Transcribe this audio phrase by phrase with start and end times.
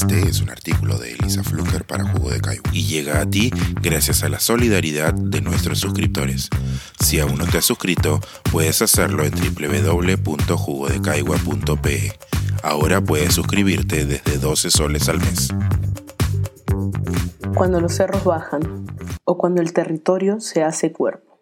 [0.00, 3.50] Este es un artículo de Elisa Flucker para Jugo de Caigua y llega a ti
[3.82, 6.50] gracias a la solidaridad de nuestros suscriptores.
[7.00, 8.20] Si aún no te has suscrito,
[8.52, 12.12] puedes hacerlo en www.jugodecaigua.pe.
[12.62, 15.48] Ahora puedes suscribirte desde 12 soles al mes.
[17.56, 18.86] Cuando los cerros bajan
[19.24, 21.40] o cuando el territorio se hace cuerpo.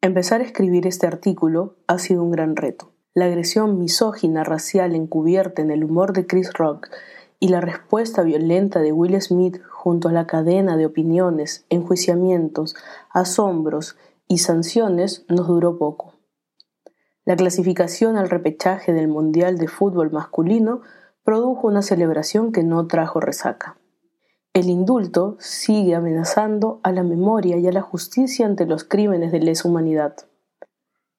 [0.00, 2.90] Empezar a escribir este artículo ha sido un gran reto.
[3.14, 6.88] La agresión misógina racial encubierta en el humor de Chris Rock
[7.40, 12.74] y la respuesta violenta de Will Smith junto a la cadena de opiniones, enjuiciamientos,
[13.10, 13.96] asombros
[14.28, 16.14] y sanciones nos duró poco.
[17.24, 20.82] La clasificación al repechaje del Mundial de Fútbol masculino
[21.22, 23.78] produjo una celebración que no trajo resaca.
[24.52, 29.40] El indulto sigue amenazando a la memoria y a la justicia ante los crímenes de
[29.40, 30.14] lesa humanidad.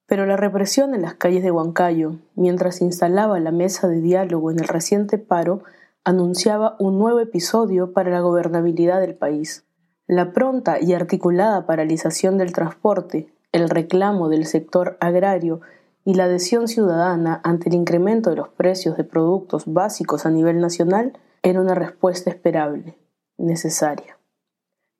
[0.07, 4.51] Pero la represión en las calles de Huancayo, mientras se instalaba la mesa de diálogo
[4.51, 5.63] en el reciente paro,
[6.05, 9.65] anunciaba un nuevo episodio para la gobernabilidad del país.
[10.07, 15.61] La pronta y articulada paralización del transporte, el reclamo del sector agrario
[16.05, 20.61] y la adhesión ciudadana ante el incremento de los precios de productos básicos a nivel
[20.61, 22.99] nacional era una respuesta esperable,
[23.39, 24.19] necesaria.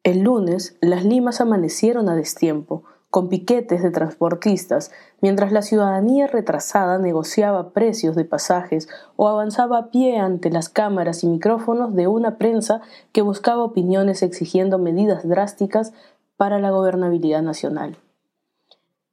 [0.04, 2.84] El lunes, las limas amanecieron a destiempo,
[3.16, 9.90] con piquetes de transportistas, mientras la ciudadanía retrasada negociaba precios de pasajes o avanzaba a
[9.90, 12.82] pie ante las cámaras y micrófonos de una prensa
[13.14, 15.94] que buscaba opiniones exigiendo medidas drásticas
[16.36, 17.96] para la gobernabilidad nacional.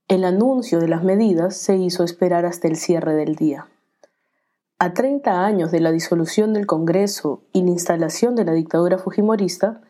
[0.09, 3.69] El anuncio de las medidas se hizo esperar hasta el cierre del día.
[4.81, 9.81] A 30 años de la disolución del Congreso y la instalación de la dictadura fujimorista,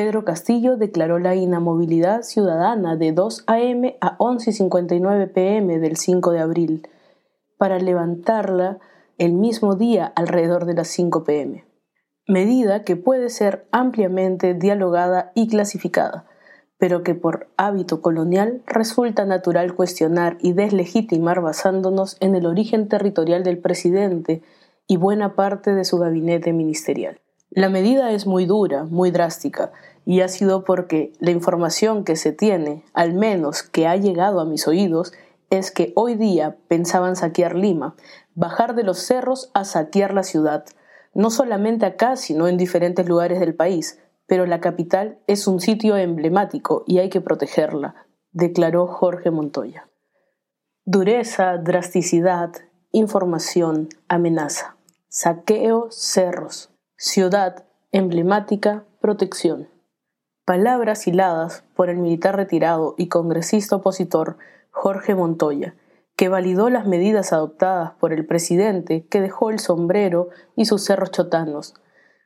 [0.00, 3.98] Pedro Castillo declaró la inamovilidad ciudadana de 2 a.m.
[4.00, 5.78] a 11.59 p.m.
[5.78, 6.88] del 5 de abril,
[7.58, 8.78] para levantarla
[9.18, 11.66] el mismo día alrededor de las 5 p.m.
[12.26, 16.24] Medida que puede ser ampliamente dialogada y clasificada,
[16.78, 23.44] pero que por hábito colonial resulta natural cuestionar y deslegitimar basándonos en el origen territorial
[23.44, 24.40] del presidente
[24.86, 27.20] y buena parte de su gabinete ministerial.
[27.50, 29.72] La medida es muy dura, muy drástica,
[30.06, 34.44] y ha sido porque la información que se tiene, al menos que ha llegado a
[34.44, 35.12] mis oídos,
[35.50, 37.96] es que hoy día pensaban saquear Lima,
[38.34, 40.64] bajar de los cerros a saquear la ciudad,
[41.12, 45.96] no solamente acá, sino en diferentes lugares del país, pero la capital es un sitio
[45.96, 49.90] emblemático y hay que protegerla, declaró Jorge Montoya.
[50.84, 52.52] Dureza, drasticidad,
[52.92, 54.76] información, amenaza.
[55.08, 56.69] Saqueo, cerros.
[57.02, 59.70] Ciudad emblemática, protección.
[60.44, 64.36] Palabras hiladas por el militar retirado y congresista opositor
[64.70, 65.74] Jorge Montoya,
[66.14, 71.10] que validó las medidas adoptadas por el presidente que dejó el sombrero y sus cerros
[71.10, 71.72] chotanos.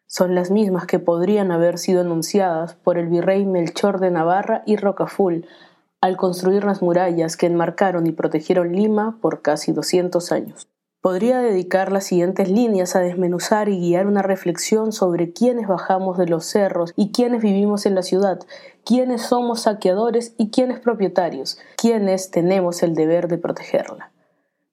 [0.08, 4.74] Son las mismas que podrían haber sido anunciadas por el virrey Melchor de Navarra y
[4.74, 5.46] Rocaful
[6.00, 10.66] al construir las murallas que enmarcaron y protegieron Lima por casi 200 años.
[11.04, 16.26] Podría dedicar las siguientes líneas a desmenuzar y guiar una reflexión sobre quiénes bajamos de
[16.26, 18.40] los cerros y quiénes vivimos en la ciudad,
[18.86, 24.12] quiénes somos saqueadores y quiénes propietarios, quiénes tenemos el deber de protegerla.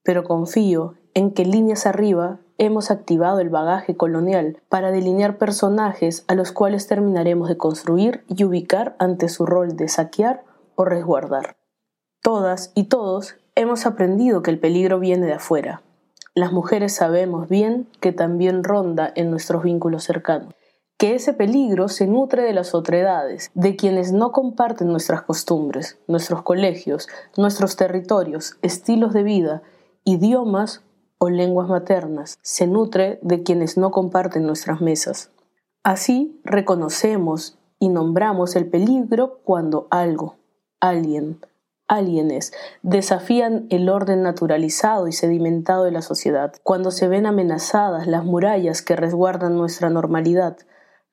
[0.03, 6.35] Pero confío en que líneas arriba hemos activado el bagaje colonial para delinear personajes a
[6.35, 11.57] los cuales terminaremos de construir y ubicar ante su rol de saquear o resguardar.
[12.23, 15.81] Todas y todos hemos aprendido que el peligro viene de afuera,
[16.33, 20.53] las mujeres sabemos bien que también ronda en nuestros vínculos cercanos,
[20.97, 26.43] que ese peligro se nutre de las otredades, de quienes no comparten nuestras costumbres, nuestros
[26.43, 29.63] colegios, nuestros territorios, estilos de vida,
[30.03, 30.83] idiomas
[31.17, 35.31] o lenguas maternas, se nutre de quienes no comparten nuestras mesas.
[35.83, 40.35] Así reconocemos y nombramos el peligro cuando algo,
[40.79, 41.39] alguien,
[41.91, 42.53] Alienes
[42.83, 48.81] desafían el orden naturalizado y sedimentado de la sociedad, cuando se ven amenazadas las murallas
[48.81, 50.57] que resguardan nuestra normalidad,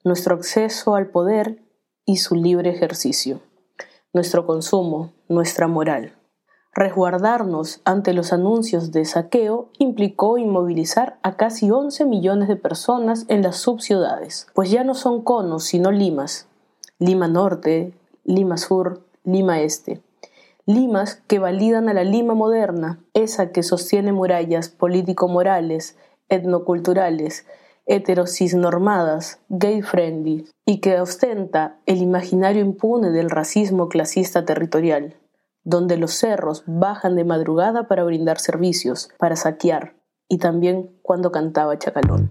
[0.05, 1.65] nuestro acceso al poder
[2.05, 3.41] y su libre ejercicio,
[4.13, 6.15] nuestro consumo, nuestra moral.
[6.73, 13.43] Resguardarnos ante los anuncios de saqueo implicó inmovilizar a casi 11 millones de personas en
[13.43, 16.47] las subciudades, pues ya no son conos sino limas,
[17.01, 20.03] Lima Norte, Lima Sur, Lima Este
[20.69, 25.97] limas que validan a la Lima moderna, esa que sostiene murallas político-morales,
[26.29, 27.47] etnoculturales,
[27.87, 35.17] heterosis-normadas, gay-friendly, y que ostenta el imaginario impune del racismo clasista territorial,
[35.65, 39.95] donde los cerros bajan de madrugada para brindar servicios, para saquear,
[40.29, 42.31] y también cuando cantaba Chacalón.